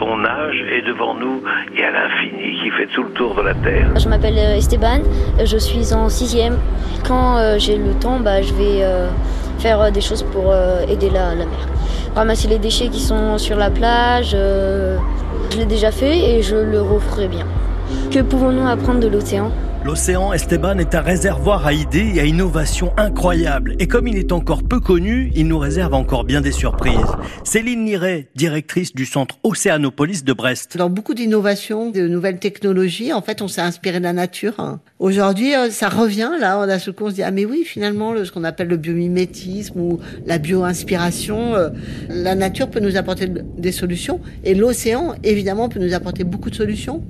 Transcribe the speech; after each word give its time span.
on 0.00 0.18
nage 0.18 0.64
et 0.70 0.82
devant 0.82 1.14
nous, 1.14 1.42
il 1.72 1.80
y 1.80 1.82
a 1.82 1.90
l'infini 1.90 2.60
qui 2.62 2.70
fait 2.70 2.86
tout 2.86 3.02
le 3.02 3.10
tour 3.10 3.34
de 3.34 3.42
la 3.42 3.54
Terre. 3.54 3.90
Je 3.98 4.08
m'appelle 4.08 4.38
euh, 4.38 4.56
Esteban, 4.56 5.02
je 5.44 5.56
suis 5.56 5.92
en 5.92 6.08
sixième. 6.08 6.58
Quand 7.06 7.36
euh, 7.36 7.58
j'ai 7.58 7.76
le 7.76 7.92
temps, 7.94 8.18
bah, 8.20 8.42
je 8.42 8.52
vais 8.54 8.82
euh, 8.82 9.08
faire 9.58 9.92
des 9.92 10.00
choses 10.00 10.22
pour 10.22 10.54
aider 10.88 11.10
la, 11.10 11.34
la, 11.34 11.46
mer. 11.46 11.68
Ramasser 12.14 12.48
les 12.48 12.58
déchets 12.58 12.88
qui 12.88 13.00
sont 13.00 13.38
sur 13.38 13.56
la 13.56 13.70
plage, 13.70 14.30
je 14.32 15.58
l'ai 15.58 15.66
déjà 15.66 15.90
fait 15.90 16.16
et 16.16 16.42
je 16.42 16.56
le 16.56 16.80
referai 16.80 17.28
bien. 17.28 17.46
Que 18.10 18.20
pouvons-nous 18.20 18.66
apprendre 18.66 19.00
de 19.00 19.08
l'océan? 19.08 19.50
L'océan 19.84 20.32
Esteban 20.32 20.78
est 20.78 20.94
un 20.94 21.02
réservoir 21.02 21.66
à 21.66 21.74
idées 21.74 22.12
et 22.14 22.20
à 22.20 22.24
innovations 22.24 22.94
incroyables. 22.96 23.76
Et 23.78 23.86
comme 23.86 24.08
il 24.08 24.16
est 24.16 24.32
encore 24.32 24.62
peu 24.62 24.80
connu, 24.80 25.30
il 25.34 25.46
nous 25.46 25.58
réserve 25.58 25.92
encore 25.92 26.24
bien 26.24 26.40
des 26.40 26.52
surprises. 26.52 26.94
Céline 27.44 27.84
Liret, 27.84 28.28
directrice 28.34 28.94
du 28.94 29.04
centre 29.04 29.38
Océanopolis 29.42 30.24
de 30.24 30.32
Brest. 30.32 30.78
Dans 30.78 30.88
beaucoup 30.88 31.12
d'innovations, 31.12 31.90
de 31.90 32.08
nouvelles 32.08 32.38
technologies, 32.38 33.12
en 33.12 33.20
fait, 33.20 33.42
on 33.42 33.48
s'est 33.48 33.60
inspiré 33.60 33.98
de 33.98 34.04
la 34.04 34.14
nature. 34.14 34.78
Aujourd'hui, 35.00 35.54
euh, 35.54 35.68
ça 35.68 35.90
revient, 35.90 36.30
là, 36.40 36.58
on 36.58 36.62
a 36.62 36.78
ce 36.78 36.90
qu'on 36.90 37.10
se 37.10 37.16
dit, 37.16 37.22
ah 37.22 37.30
mais 37.30 37.44
oui, 37.44 37.64
finalement, 37.66 38.14
ce 38.24 38.32
qu'on 38.32 38.44
appelle 38.44 38.68
le 38.68 38.78
biomimétisme 38.78 39.78
ou 39.78 40.00
la 40.24 40.38
bio-inspiration, 40.38 41.56
euh, 41.56 41.68
la 42.08 42.34
nature 42.34 42.70
peut 42.70 42.80
nous 42.80 42.96
apporter 42.96 43.28
des 43.28 43.72
solutions 43.72 44.20
et 44.44 44.54
l'océan, 44.54 45.14
évidemment, 45.24 45.68
peut 45.68 45.80
nous 45.80 45.92
apporter 45.92 46.24
beaucoup 46.24 46.48
de 46.48 46.54
solutions. 46.54 47.02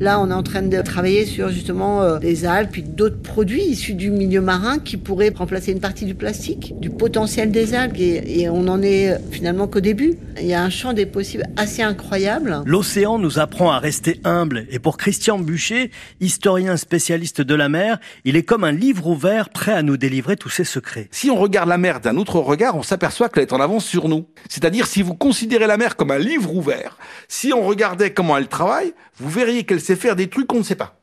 Là, 0.00 0.18
on 0.18 0.30
est 0.30 0.34
en 0.34 0.42
train 0.42 0.62
de 0.62 0.80
travailler 0.80 1.26
sur 1.26 1.50
justement 1.50 2.02
euh, 2.02 2.18
des 2.18 2.46
algues, 2.46 2.70
puis 2.72 2.82
d'autres 2.82 3.20
produits 3.20 3.64
issus 3.64 3.92
du 3.92 4.10
milieu 4.10 4.40
marin 4.40 4.78
qui 4.78 4.96
pourraient 4.96 5.28
remplacer 5.28 5.72
une 5.72 5.80
partie 5.80 6.06
du 6.06 6.14
plastique, 6.14 6.72
du 6.80 6.88
potentiel 6.88 7.50
des 7.50 7.74
algues. 7.74 8.00
Et, 8.00 8.48
on 8.48 8.66
en 8.68 8.82
est 8.82 9.18
finalement 9.30 9.66
qu'au 9.66 9.80
début. 9.80 10.14
Il 10.40 10.46
y 10.46 10.54
a 10.54 10.62
un 10.62 10.70
champ 10.70 10.94
des 10.94 11.04
possibles 11.04 11.44
assez 11.58 11.82
incroyable. 11.82 12.62
L'océan 12.64 13.18
nous 13.18 13.38
apprend 13.38 13.72
à 13.72 13.78
rester 13.78 14.22
humble. 14.24 14.66
Et 14.70 14.78
pour 14.78 14.96
Christian 14.96 15.38
Bûcher, 15.38 15.90
historien 16.18 16.78
spécialiste 16.78 17.42
de 17.42 17.54
la 17.54 17.68
mer, 17.68 18.00
il 18.24 18.36
est 18.36 18.42
comme 18.42 18.64
un 18.64 18.72
livre 18.72 19.06
ouvert 19.06 19.50
prêt 19.50 19.72
à 19.72 19.82
nous 19.82 19.98
délivrer 19.98 20.36
tous 20.36 20.48
ses 20.48 20.64
secrets. 20.64 21.08
Si 21.10 21.30
on 21.30 21.36
regarde 21.36 21.68
la 21.68 21.76
mer 21.76 22.00
d'un 22.00 22.16
autre 22.16 22.38
regard, 22.38 22.74
on 22.74 22.82
s'aperçoit 22.82 23.28
qu'elle 23.28 23.42
est 23.42 23.52
en 23.52 23.60
avance 23.60 23.84
sur 23.84 24.08
nous. 24.08 24.26
C'est-à-dire, 24.48 24.86
si 24.86 25.02
vous 25.02 25.14
considérez 25.14 25.66
la 25.66 25.76
mer 25.76 25.96
comme 25.96 26.10
un 26.10 26.18
livre 26.18 26.54
ouvert, 26.54 26.96
si 27.28 27.52
on 27.52 27.60
regardait 27.66 28.14
comment 28.14 28.38
elle 28.38 28.48
travaille, 28.48 28.94
vous 29.20 29.28
verriez 29.28 29.64
qu'elle 29.64 29.82
sait 29.90 30.00
faire 30.00 30.16
des 30.16 30.28
trucs 30.28 30.46
qu'on 30.46 30.58
ne 30.58 30.62
sait 30.62 30.76
pas. 30.76 30.96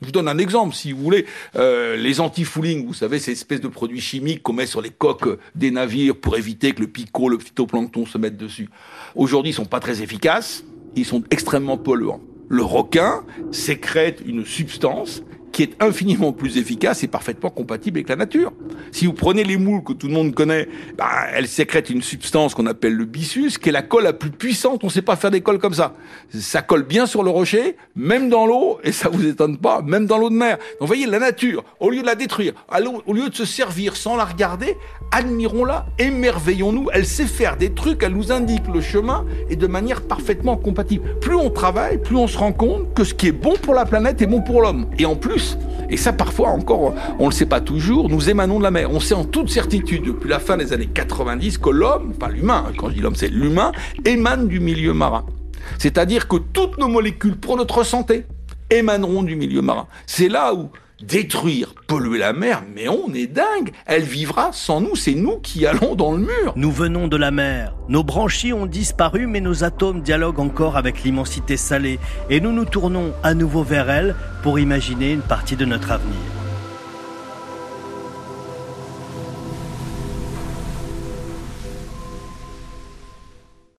Je 0.00 0.06
vous 0.06 0.12
donne 0.12 0.28
un 0.28 0.38
exemple, 0.38 0.72
si 0.72 0.92
vous 0.92 1.02
voulez. 1.02 1.26
Euh, 1.56 1.96
les 1.96 2.20
anti-fouling, 2.20 2.86
vous 2.86 2.94
savez, 2.94 3.18
ces 3.18 3.32
espèces 3.32 3.60
de 3.60 3.66
produits 3.66 4.00
chimiques 4.00 4.44
qu'on 4.44 4.52
met 4.52 4.66
sur 4.66 4.80
les 4.80 4.90
coques 4.90 5.40
des 5.56 5.72
navires 5.72 6.14
pour 6.14 6.36
éviter 6.36 6.72
que 6.72 6.80
le 6.82 6.86
picot, 6.86 7.28
le 7.28 7.38
phytoplancton 7.38 8.06
se 8.06 8.16
mette 8.16 8.36
dessus. 8.36 8.68
Aujourd'hui, 9.16 9.50
ils 9.50 9.54
sont 9.54 9.64
pas 9.64 9.80
très 9.80 10.02
efficaces. 10.02 10.62
Ils 10.94 11.04
sont 11.04 11.24
extrêmement 11.32 11.76
polluants. 11.76 12.20
Le 12.48 12.62
requin 12.62 13.24
sécrète 13.50 14.22
une 14.24 14.46
substance 14.46 15.22
qui 15.58 15.64
est 15.64 15.82
infiniment 15.82 16.30
plus 16.30 16.56
efficace 16.56 17.02
et 17.02 17.08
parfaitement 17.08 17.50
compatible 17.50 17.98
avec 17.98 18.08
la 18.08 18.14
nature. 18.14 18.52
Si 18.92 19.06
vous 19.06 19.12
prenez 19.12 19.42
les 19.42 19.56
moules 19.56 19.82
que 19.82 19.92
tout 19.92 20.06
le 20.06 20.12
monde 20.12 20.32
connaît, 20.32 20.68
bah, 20.96 21.08
elles 21.34 21.48
sécrètent 21.48 21.90
une 21.90 22.00
substance 22.00 22.54
qu'on 22.54 22.66
appelle 22.66 22.94
le 22.94 23.04
byssus, 23.04 23.58
qui 23.60 23.70
est 23.70 23.72
la 23.72 23.82
colle 23.82 24.04
la 24.04 24.12
plus 24.12 24.30
puissante. 24.30 24.84
On 24.84 24.86
ne 24.86 24.92
sait 24.92 25.02
pas 25.02 25.16
faire 25.16 25.32
des 25.32 25.40
colles 25.40 25.58
comme 25.58 25.74
ça. 25.74 25.94
Ça 26.32 26.62
colle 26.62 26.84
bien 26.84 27.06
sur 27.06 27.24
le 27.24 27.30
rocher, 27.30 27.74
même 27.96 28.28
dans 28.28 28.46
l'eau, 28.46 28.78
et 28.84 28.92
ça 28.92 29.08
vous 29.08 29.26
étonne 29.26 29.58
pas, 29.58 29.82
même 29.82 30.06
dans 30.06 30.16
l'eau 30.16 30.30
de 30.30 30.36
mer. 30.36 30.58
Donc 30.58 30.82
vous 30.82 30.86
voyez, 30.86 31.06
la 31.06 31.18
nature, 31.18 31.64
au 31.80 31.90
lieu 31.90 32.02
de 32.02 32.06
la 32.06 32.14
détruire, 32.14 32.52
au 33.06 33.12
lieu 33.12 33.28
de 33.28 33.34
se 33.34 33.44
servir 33.44 33.96
sans 33.96 34.14
la 34.14 34.26
regarder, 34.26 34.76
admirons-la, 35.10 35.86
émerveillons-nous. 35.98 36.90
Elle 36.92 37.04
sait 37.04 37.26
faire 37.26 37.56
des 37.56 37.74
trucs, 37.74 38.04
elle 38.04 38.12
nous 38.12 38.30
indique 38.30 38.68
le 38.72 38.80
chemin 38.80 39.24
et 39.50 39.56
de 39.56 39.66
manière 39.66 40.02
parfaitement 40.02 40.56
compatible. 40.56 41.18
Plus 41.20 41.34
on 41.34 41.50
travaille, 41.50 41.98
plus 41.98 42.14
on 42.14 42.28
se 42.28 42.38
rend 42.38 42.52
compte 42.52 42.94
que 42.94 43.02
ce 43.02 43.12
qui 43.12 43.26
est 43.26 43.32
bon 43.32 43.54
pour 43.60 43.74
la 43.74 43.86
planète 43.86 44.22
est 44.22 44.28
bon 44.28 44.40
pour 44.40 44.62
l'homme. 44.62 44.86
Et 45.00 45.04
en 45.04 45.16
plus, 45.16 45.47
et 45.90 45.96
ça 45.96 46.12
parfois 46.12 46.48
encore, 46.48 46.94
on 47.18 47.24
ne 47.24 47.30
le 47.30 47.34
sait 47.34 47.46
pas 47.46 47.60
toujours, 47.60 48.08
nous 48.08 48.30
émanons 48.30 48.58
de 48.58 48.64
la 48.64 48.70
mer. 48.70 48.90
On 48.90 49.00
sait 49.00 49.14
en 49.14 49.24
toute 49.24 49.50
certitude 49.50 50.04
depuis 50.04 50.28
la 50.28 50.38
fin 50.38 50.56
des 50.56 50.72
années 50.72 50.88
90 50.92 51.58
que 51.58 51.70
l'homme, 51.70 52.14
pas 52.14 52.28
l'humain, 52.28 52.66
hein, 52.68 52.72
quand 52.76 52.88
je 52.88 52.94
dis 52.94 53.00
l'homme 53.00 53.16
c'est 53.16 53.28
l'humain, 53.28 53.72
émane 54.04 54.48
du 54.48 54.60
milieu 54.60 54.92
marin. 54.92 55.24
C'est-à-dire 55.78 56.28
que 56.28 56.36
toutes 56.36 56.78
nos 56.78 56.88
molécules 56.88 57.36
pour 57.36 57.56
notre 57.56 57.84
santé 57.84 58.24
émaneront 58.70 59.22
du 59.22 59.36
milieu 59.36 59.62
marin. 59.62 59.86
C'est 60.06 60.28
là 60.28 60.54
où 60.54 60.70
détruire, 61.00 61.74
polluer 61.86 62.18
la 62.18 62.32
mer, 62.32 62.62
mais 62.74 62.88
on 62.88 63.12
est 63.14 63.26
dingue. 63.26 63.72
Elle 63.86 64.02
vivra 64.02 64.50
sans 64.52 64.80
nous, 64.80 64.96
c'est 64.96 65.14
nous 65.14 65.38
qui 65.38 65.66
allons 65.66 65.94
dans 65.94 66.12
le 66.12 66.18
mur. 66.18 66.52
Nous 66.56 66.72
venons 66.72 67.08
de 67.08 67.16
la 67.16 67.30
mer. 67.30 67.74
Nos 67.88 68.04
branchies 68.04 68.52
ont 68.52 68.66
disparu, 68.66 69.26
mais 69.26 69.40
nos 69.40 69.64
atomes 69.64 70.02
dialoguent 70.02 70.40
encore 70.40 70.76
avec 70.76 71.02
l'immensité 71.04 71.56
salée. 71.56 71.98
Et 72.30 72.40
nous 72.40 72.52
nous 72.52 72.64
tournons 72.64 73.12
à 73.22 73.34
nouveau 73.34 73.62
vers 73.62 73.90
elle 73.90 74.14
pour 74.42 74.58
imaginer 74.58 75.12
une 75.12 75.22
partie 75.22 75.56
de 75.56 75.64
notre 75.64 75.92
avenir. 75.92 76.37